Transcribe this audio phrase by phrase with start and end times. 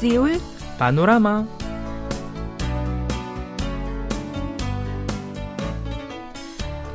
[0.00, 0.40] سيول
[0.80, 1.44] بانوراما.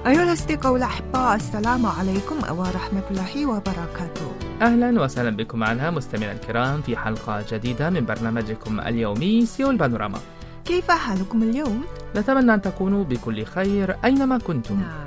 [0.08, 4.28] أيها الأصدقاء والأحباء السلام عليكم ورحمة الله وبركاته.
[4.62, 10.20] أهلا وسهلا بكم معنا مستمعينا الكرام في حلقة جديدة من برنامجكم اليومي سيول بانوراما.
[10.66, 11.84] كيف حالكم اليوم؟
[12.16, 14.76] نتمنى أن تكونوا بكل خير أينما كنتم.
[14.76, 15.05] نعم.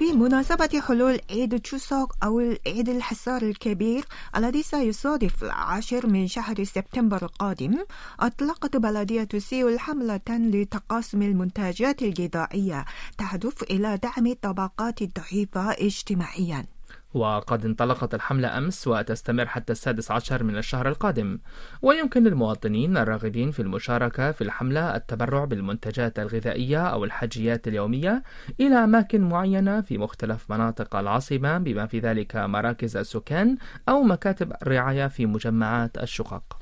[0.00, 4.04] بمناسبة حلول عيد التشوسوك أو عيد الحصار الكبير
[4.36, 7.78] الذي سيصادف العاشر من شهر سبتمبر القادم
[8.20, 12.84] أطلقت بلدية سيول حملة لتقاسم المنتجات الغذائية
[13.18, 16.77] تهدف إلى دعم الطبقات الضعيفة اجتماعياً.
[17.14, 21.38] وقد انطلقت الحملة أمس وتستمر حتى السادس عشر من الشهر القادم.
[21.82, 28.22] ويمكن للمواطنين الراغبين في المشاركة في الحملة التبرع بالمنتجات الغذائية أو الحاجيات اليومية
[28.60, 33.56] إلى أماكن معينة في مختلف مناطق العاصمة بما في ذلك مراكز السكان
[33.88, 36.58] أو مكاتب الرعاية في مجمعات الشقق.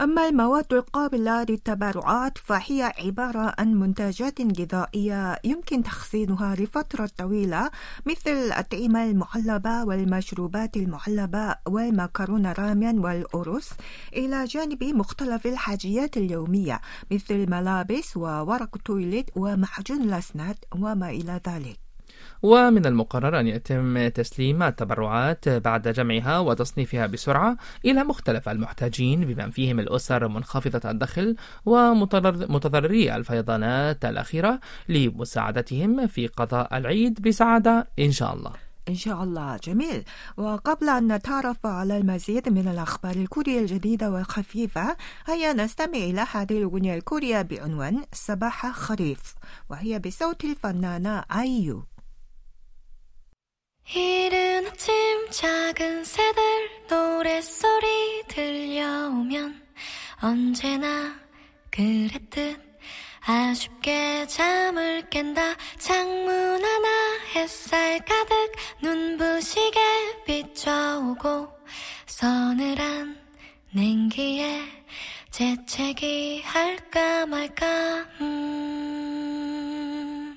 [0.00, 7.70] أما المواد القابلة للتبرعات فهي عبارة عن منتجات غذائية يمكن تخزينها لفترة طويلة
[8.06, 13.68] مثل الأطعمة المعلبة والمشروبات المعلبة والمكرونة راميان والأرز
[14.16, 16.80] إلى جانب مختلف الحاجيات اليومية
[17.12, 21.89] مثل الملابس وورق تويليت ومعجون الأسنان وما إلى ذلك.
[22.42, 29.80] ومن المقرر أن يتم تسليم التبرعات بعد جمعها وتصنيفها بسرعة إلى مختلف المحتاجين بما فيهم
[29.80, 38.52] الأسر منخفضة الدخل ومتضرري الفيضانات الأخيرة لمساعدتهم في قضاء العيد بسعادة إن شاء الله.
[38.88, 39.56] إن شاء الله.
[39.56, 40.04] جميل.
[40.36, 44.96] وقبل أن نتعرف على المزيد من الأخبار الكورية الجديدة والخفيفة
[45.26, 49.34] هيا نستمع إلى هذه الأغنية الكورية بعنوان صباح خريف
[49.70, 51.44] وهي بصوت الفنانة 아
[60.22, 61.14] 언제나
[61.70, 62.60] 그랬듯
[63.24, 66.88] 아쉽게 잠을 깬다 창문 하나
[67.34, 68.52] 햇살 가득
[68.82, 69.80] 눈부시게
[70.26, 71.48] 비춰오고
[72.06, 73.18] 서늘한
[73.72, 74.60] 냉기에
[75.30, 77.66] 재채기 할까 말까
[78.20, 80.36] 음.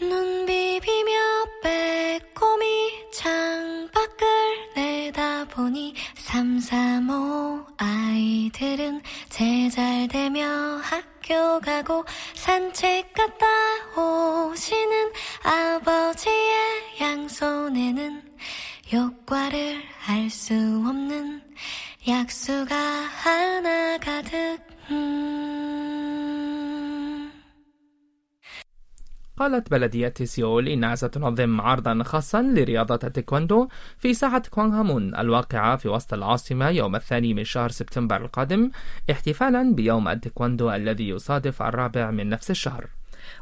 [0.00, 1.12] 눈 비비며
[1.62, 1.91] 빼
[11.82, 12.04] Cô
[29.52, 33.68] قالت بلدية سيول إنها ستنظم عرضا خاصا لرياضة التايكوندو
[33.98, 38.70] في ساحة كوانغهامون الواقعة في وسط العاصمة يوم الثاني من شهر سبتمبر القادم
[39.10, 42.86] احتفالا بيوم التايكوندو الذي يصادف الرابع من نفس الشهر.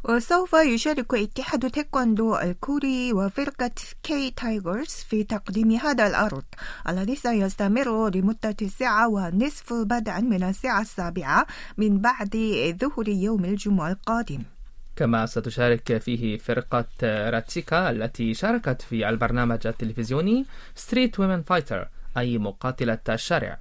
[0.04, 3.70] وسوف يشارك اتحاد تايكوندو الكوري وفرقة
[4.02, 6.44] K-Tigers في تقديم هذا العرض
[6.88, 11.46] الذي سيستمر لمدة ساعة ونصف بدءا من الساعة السابعة
[11.78, 12.36] من بعد
[12.80, 14.42] ظهر يوم الجمعة القادم.
[15.00, 21.88] كما ستشارك فيه فرقة لاتشيكا التي شاركت في البرنامج التلفزيوني Street Woman Fighter
[22.18, 23.58] أي مقاتلة الشارع.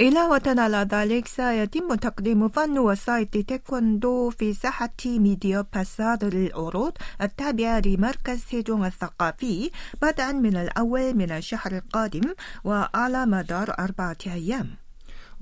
[0.00, 8.38] إضافة على ذلك سيتم تقديم فن وسائط تايكوندو في ساحة media facade للعروض التابعة لمركز
[8.38, 9.70] سيجون الثقافي
[10.02, 12.34] بدءا من الأول من الشهر القادم
[12.64, 14.83] وعلى مدار أربعة أيام.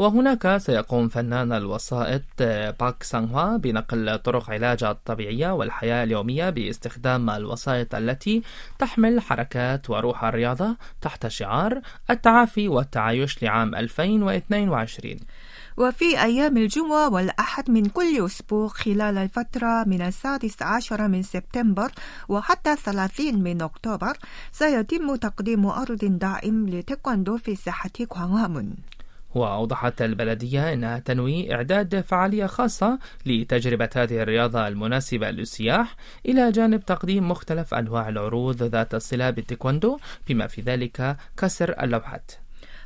[0.02, 2.22] وهناك سيقوم فنان الوسائط
[2.80, 8.42] باك سانغوا بنقل طرق علاج الطبيعية والحياة اليومية باستخدام الوسائط التي
[8.78, 11.80] تحمل حركات وروح الرياضة تحت شعار
[12.10, 15.16] التعافي والتعايش لعام 2022
[15.76, 21.92] وفي أيام الجمعة والأحد من كل أسبوع خلال الفترة من السادس عشر من سبتمبر
[22.28, 24.16] وحتى 30 من أكتوبر
[24.52, 28.74] سيتم تقديم عرض دائم لتايكوندو في ساحة كوانغهامون
[29.34, 35.96] وأوضحت البلدية أنها تنوي إعداد فعالية خاصة لتجربة هذه الرياضة المناسبة للسياح
[36.26, 39.98] إلى جانب تقديم مختلف أنواع العروض ذات الصلة بالتايكوندو
[40.28, 42.32] بما في ذلك كسر اللوحات.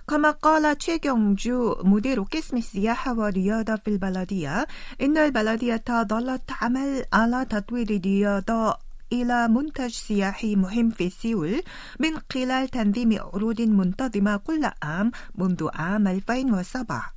[0.09, 4.67] كما قال تشيغيونجو مدير قسم السياحة والرياضة في البلدية
[5.01, 11.62] إن البلدية ظلت تعمل على تطوير الرياضة إلى منتج سياحي مهم في سيول
[12.00, 17.17] من خلال تنظيم عروض منتظمة كل عام منذ عام 2007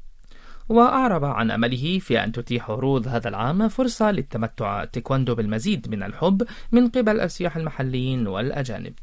[0.69, 6.47] وأعرب عن أمله في أن تتيح عروض هذا العام فرصة للتمتع تيكواندو بالمزيد من الحب
[6.71, 8.93] من قبل السياح المحليين والأجانب.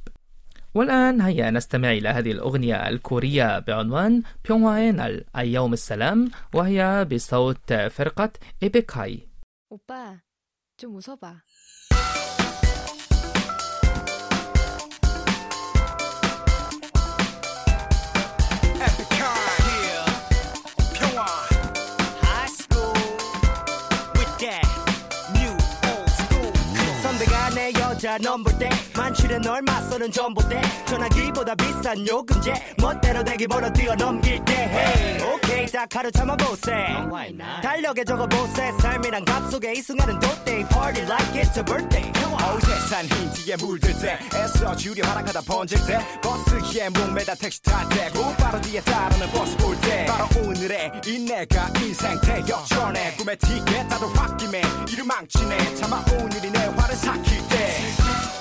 [0.74, 5.00] والآن هيا نستمع إلى هذه الأغنية الكورية بعنوان بيونغوين
[5.36, 8.30] أي يوم السلام وهي بصوت فرقة
[8.62, 9.28] إيبيكاي.
[9.70, 10.22] 오빠
[10.76, 11.42] 좀 웃어봐.
[27.96, 32.75] 여자 넘볼 때 만취는 널 맞서는 전봇대 전화기보다 비싼 요금제.
[32.76, 34.52] 멋대로 대기보러 뛰어넘길 때.
[34.54, 35.32] Hey.
[35.34, 36.72] 오케이 딱 하루 참아보세.
[37.62, 38.72] 달력에 적어보세.
[38.82, 42.12] 삶이란 값 속에 이 순간은 돗대 Party like it's a birthday.
[42.22, 48.60] 어우 세상 힌트에 물들 때 애써 주려 하락하다 번질 때 버스에 목매다 택시 탈때 곧바로
[48.60, 50.04] 뒤에 따르는 버스 볼 때.
[50.04, 54.60] 바로 오늘의 이 내가 인생 대역전에 꿈의 티켓 다들 홧김에.
[54.92, 55.75] 이를 망치네.
[55.76, 58.35] 차마 오늘이 내 화를 삭힐 때 Music.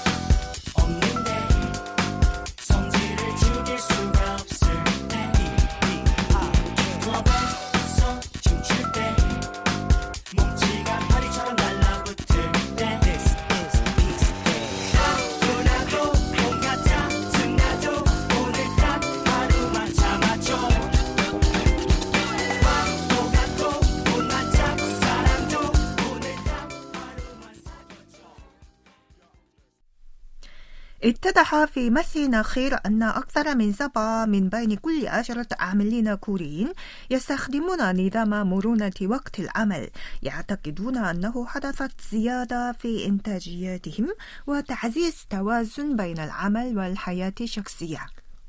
[31.36, 36.74] اتضح في مسح أخير أن أكثر من سبعة من بين كل عشرة عاملين كوريين
[37.10, 39.90] يستخدمون نظام مرونة وقت العمل.
[40.24, 44.08] يعتقدون أنه حدثت زيادة في إنتاجيتهم
[44.48, 48.00] وتعزيز توازن بين العمل والحياة الشخصية.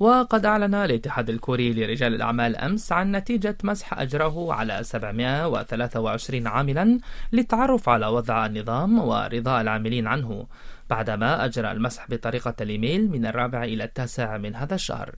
[0.01, 6.99] وقد أعلن الاتحاد الكوري لرجال الأعمال أمس عن نتيجة مسح أجره على 723 عاملا
[7.33, 10.47] للتعرف على وضع النظام ورضاء العاملين عنه.
[10.91, 15.15] بعدما أجرى المسح بطريقة الإيميل من الرابع إلى التاسع من هذا الشهر.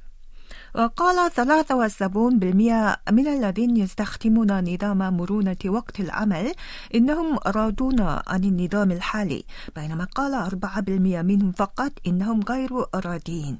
[0.74, 6.54] وقال 73% من الذين يستخدمون نظام مرونة وقت العمل
[6.94, 9.44] إنهم راضون عن النظام الحالي
[9.76, 13.58] بينما قال 4% منهم فقط إنهم غير راضين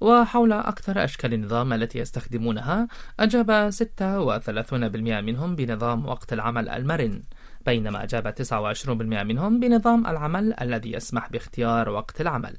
[0.00, 2.88] وحول أكثر أشكال النظام التي يستخدمونها
[3.20, 7.22] أجاب 36% منهم بنظام وقت العمل المرن.
[7.66, 12.56] بينما أجاب 29% منهم بنظام العمل الذي يسمح باختيار وقت العمل.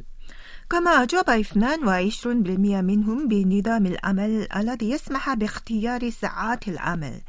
[0.69, 7.21] كما أجاب 22% منهم بنظام العمل الذي يسمح باختيار ساعات العمل.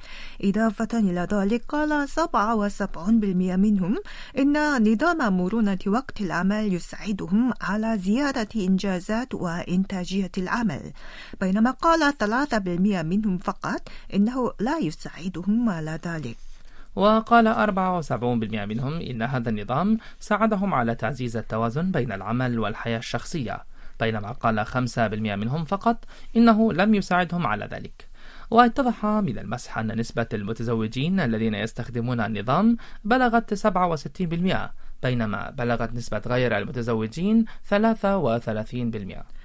[0.44, 3.98] إضافة إلى ذلك قال 77% منهم
[4.38, 10.92] إن نظام مرونة وقت العمل يساعدهم على زيادة إنجازات وإنتاجية العمل.
[11.40, 16.49] بينما قال 3% منهم فقط إنه لا يساعدهم على ذلك.
[16.96, 18.12] وقال 74%
[18.66, 23.64] منهم إن هذا النظام ساعدهم على تعزيز التوازن بين العمل والحياة الشخصية
[24.00, 26.04] بينما قال 5% منهم فقط
[26.36, 28.08] إنه لم يساعدهم على ذلك.
[28.50, 34.70] واتضح من المسح أن نسبة المتزوجين الذين يستخدمون النظام بلغت 67%
[35.02, 39.39] بينما بلغت نسبة غير المتزوجين 33%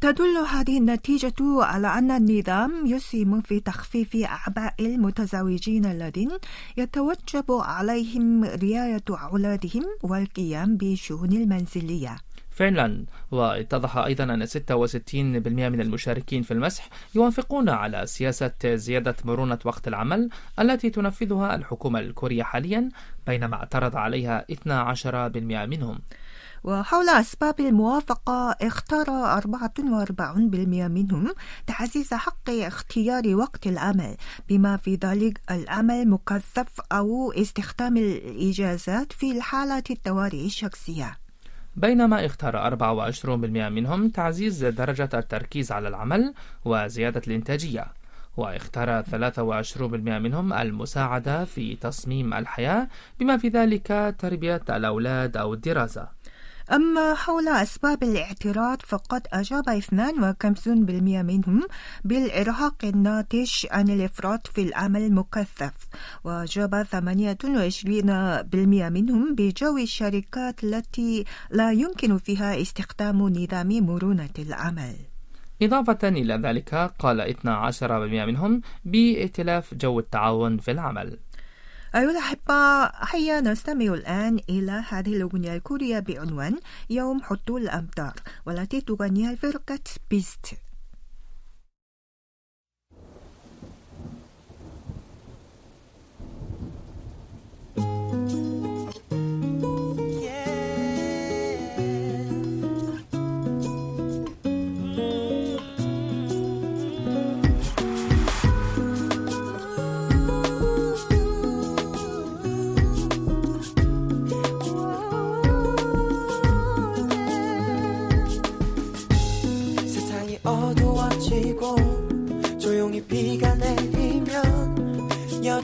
[0.00, 6.30] تدل هذه النتيجة على أن النظام يسهم في تخفيف أعباء المتزوجين الذين
[6.76, 12.16] يتوجب عليهم رعاية أولادهم والقيام بالشؤون المنزلية.
[12.50, 14.56] فعلا واتضح أيضا أن 66%
[15.14, 20.28] من المشاركين في المسح يوافقون على سياسة زيادة مرونة وقت العمل
[20.60, 22.88] التي تنفذها الحكومة الكورية حاليا
[23.26, 25.36] بينما اعترض عليها 12%
[25.68, 25.98] منهم
[26.64, 30.24] وحول أسباب الموافقة اختار 44%
[30.88, 31.34] منهم
[31.66, 34.16] تعزيز حق اختيار وقت العمل
[34.48, 41.18] بما في ذلك العمل مكثف أو استخدام الإجازات في الحالة الطوارئ الشخصية.
[41.76, 43.26] بينما اختار 24%
[43.68, 46.34] منهم تعزيز درجة التركيز على العمل
[46.64, 47.86] وزيادة الإنتاجية
[48.36, 52.88] واختار 23% منهم المساعدة في تصميم الحياة
[53.20, 56.08] بما في ذلك تربية الأولاد أو الدراسة.
[56.72, 59.92] أما حول أسباب الاعتراض فقد أجاب 52%
[61.22, 61.62] منهم
[62.04, 65.74] بالإرهاق الناتج عن الإفراط في العمل المكثف
[66.24, 66.96] وأجاب 28%
[68.90, 74.96] منهم بجو الشركات التي لا يمكن فيها استخدام نظام مرونة العمل.
[75.62, 77.82] إضافة إلى ذلك قال 12%
[78.26, 81.18] منهم بائتلاف جو التعاون في العمل.
[81.94, 86.58] أيها الأحبة هيا نستمع الآن إلى هذه الأغنية الكورية بعنوان
[86.90, 88.14] يوم حطول الأمطار
[88.46, 89.80] والتي تغنيها فرقة
[90.10, 90.46] بيست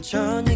[0.05, 0.54] 천천히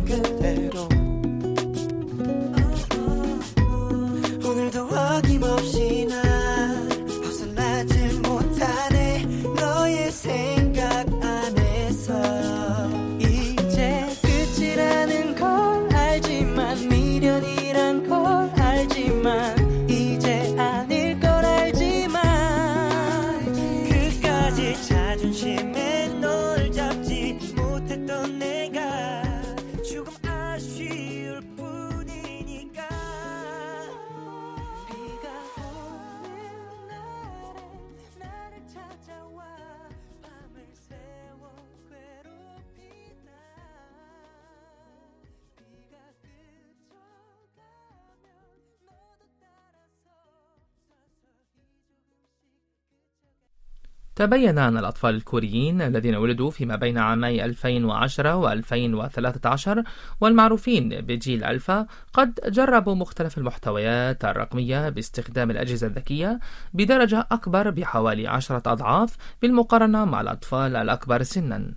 [54.19, 59.83] تبين أن الأطفال الكوريين الذين ولدوا فيما بين عامي 2010 و 2013
[60.21, 66.39] والمعروفين بجيل ألفا قد جربوا مختلف المحتويات الرقمية باستخدام الأجهزة الذكية
[66.75, 71.73] بدرجة أكبر بحوالي عشرة أضعاف بالمقارنة مع الأطفال الأكبر سناً.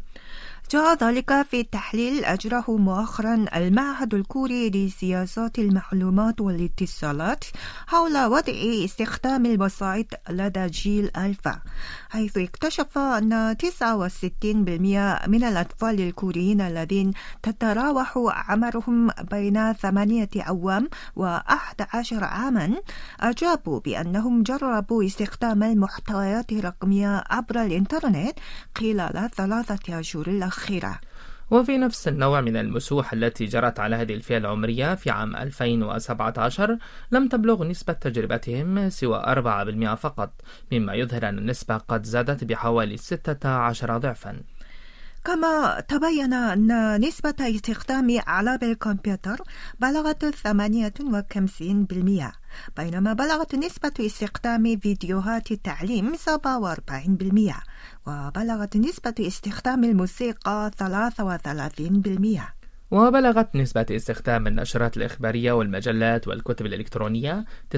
[0.72, 7.44] جاء ذلك في تحليل أجره مؤخرا المعهد الكوري لسياسات المعلومات والاتصالات
[7.88, 8.54] حول وضع
[8.86, 11.60] استخدام الوسائط لدى جيل ألفا
[12.10, 13.66] حيث اكتشف أن 69%
[15.28, 17.14] من الأطفال الكوريين الذين
[17.44, 22.74] تتراوح عمرهم بين ثمانية أعوام وأحد عشر عاما
[23.20, 28.40] أجابوا بأنهم جربوا استخدام المحتويات الرقمية عبر الإنترنت
[28.78, 30.61] خلال ثلاثة أشهر الأخيرة
[31.52, 36.78] وفي نفس النوع من المسوح التي جرت على هذه الفئة العمرية في عام 2017
[37.12, 39.24] لم تبلغ نسبة تجربتهم سوى
[39.94, 40.32] 4% فقط
[40.72, 44.44] مما يظهر أن النسبة قد زادت بحوالي 16 ضعفاً.
[45.24, 49.42] كما تبين أن نسبة استخدام آلات الكمبيوتر
[49.80, 50.32] بلغت 58%
[52.78, 56.20] بينما بلغت نسبة استخدام فيديوهات التعليم 47%
[58.08, 60.72] وبلغت نسبة استخدام الموسيقى
[62.40, 62.42] 33%
[62.92, 67.46] وبلغت نسبة استخدام النشرات الإخبارية والمجلات والكتب الإلكترونية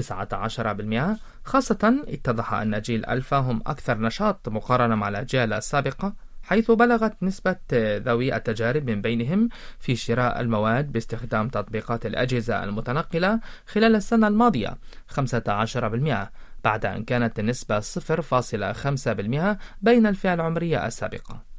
[1.44, 7.56] خاصة اتضح أن جيل ألفا هم أكثر نشاط مقارنة مع الأجيال السابقة حيث بلغت نسبة
[7.98, 9.48] ذوي التجارب من بينهم
[9.78, 16.28] في شراء المواد باستخدام تطبيقات الأجهزة المتنقلة خلال السنة الماضية 15%
[16.64, 21.53] بعد أن كانت النسبة 0.5% بين الفئة العمرية السابقة.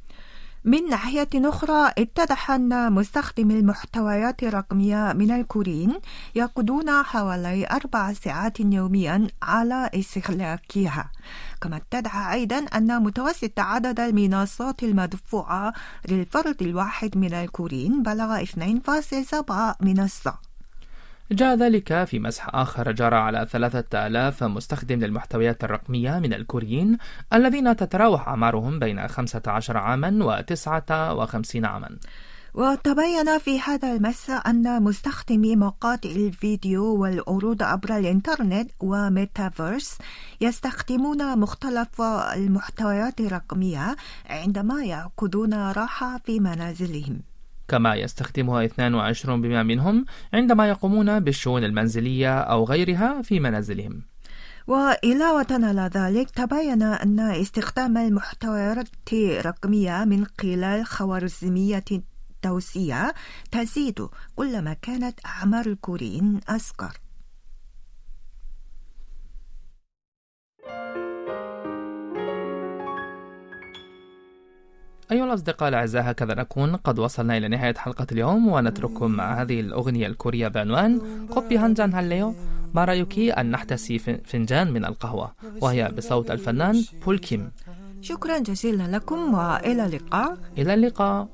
[0.66, 5.94] من ناحية أخرى اتضح أن مستخدمي المحتويات الرقمية من الكوريين
[6.34, 11.10] يقضون حوالي أربع ساعات يوميا على استهلاكها.
[11.60, 15.72] كما اتضح أيضا أن متوسط عدد المنصات المدفوعة
[16.08, 20.45] للفرد الواحد من الكوريين بلغ 2.7 منصة.
[21.32, 26.98] جاء ذلك في مسح آخر جرى على ثلاثة آلاف مستخدم للمحتويات الرقمية من الكوريين
[27.32, 31.98] الذين تتراوح أعمارهم بين 15 عاما و 59 عاما.
[32.54, 39.98] وتبين في هذا المساء أن مستخدمي مقاطع الفيديو والعروض عبر الإنترنت وميتافيرس
[40.40, 42.02] يستخدمون مختلف
[42.34, 43.96] المحتويات الرقمية
[44.30, 47.35] عندما يعقدون راحة في منازلهم.
[47.68, 49.28] كما يستخدمها 22%
[49.62, 54.02] منهم عندما يقومون بالشؤون المنزلية أو غيرها في منازلهم.
[54.66, 63.10] وإضافة على ذلك تبين أن استخدام المحتويات الرقمية من خلال خوارزمية التوسيع
[63.50, 67.05] تزيد كلما كانت أعمار الكوريين أصغر.
[75.11, 80.07] أيها الأصدقاء الأعزاء هكذا نكون قد وصلنا إلى نهاية حلقة اليوم ونترككم مع هذه الأغنية
[80.07, 82.33] الكورية بعنوان قبي هنجان هالليو
[82.73, 85.31] ما رأيك أن نحتسي فنجان من القهوة
[85.61, 87.51] وهي بصوت الفنان بول كيم
[88.01, 91.27] شكرا جزيلا لكم وإلى اللقاء إلى اللقاء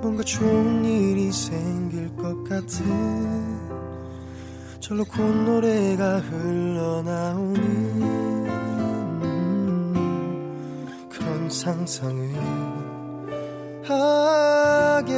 [0.00, 2.86] 뭔가 좋은 일이 생길 것 같은
[4.83, 7.53] 절로 콧노래가 흘러나오는
[11.09, 12.33] 그런 상상을
[13.85, 15.13] 하게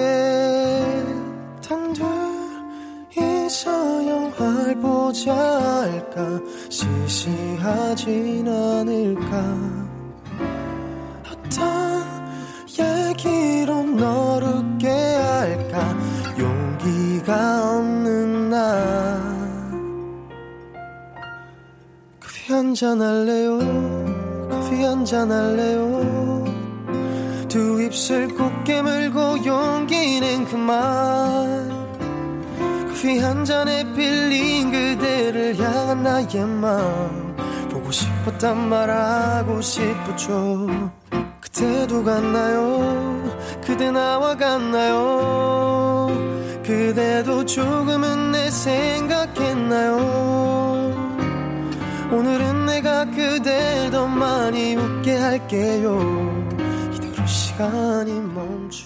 [3.09, 6.39] 단둘이서 영화를 보자 할까?
[6.69, 9.87] 시시하진 않을까?
[11.27, 12.03] 어떤
[12.69, 15.97] 얘기로 너를 깨 할까?
[16.37, 17.94] 용기가 없
[22.55, 23.59] 한잔 할래요?
[24.49, 26.45] 커피 한잔 할래요?
[27.49, 31.69] 두 입술 꼭 깨물고 용기는 그만
[32.87, 37.35] 커피 한 잔에 빌린 그대를 향한 나의 마음.
[37.69, 40.67] 보고 싶었단 말하고 싶었죠.
[41.41, 43.21] 그때도 갔나요?
[43.65, 46.07] 그대 나와 같나요?
[46.63, 49.95] 그대도 조금은 내 생각했나요
[52.11, 55.99] 오늘은 내가 그댈 더 많이 웃게 할게요.
[56.93, 58.84] 이대로 시간이 멈춰